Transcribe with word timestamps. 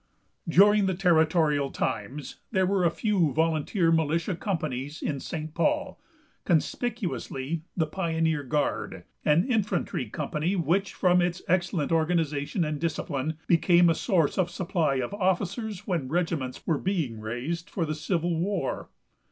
During 0.49 0.87
the 0.87 0.95
territorial 0.95 1.69
times 1.69 2.37
there 2.51 2.65
were 2.65 2.83
a 2.85 2.89
few 2.89 3.31
volunteer 3.33 3.91
militia 3.91 4.35
companies 4.35 4.99
in 5.03 5.19
St. 5.19 5.53
Paul, 5.53 6.01
conspicuously 6.43 7.61
the 7.77 7.85
"Pioneer 7.85 8.41
Guard," 8.41 9.03
an 9.25 9.45
infantry 9.47 10.09
company, 10.09 10.55
which, 10.55 10.95
from 10.95 11.21
its 11.21 11.43
excellent 11.47 11.91
organization 11.91 12.65
and 12.65 12.79
discipline, 12.79 13.37
became 13.45 13.91
a 13.91 13.93
source 13.93 14.39
of 14.39 14.49
supply 14.49 14.95
of 14.95 15.13
officers 15.13 15.85
when 15.85 16.07
regiments 16.09 16.65
were 16.65 16.79
being 16.79 17.19
raised 17.19 17.69
for 17.69 17.85
the 17.85 17.93
Civil 17.93 18.35
War. 18.39 18.89